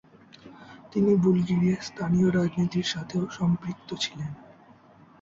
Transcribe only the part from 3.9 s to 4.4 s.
ছিলেন।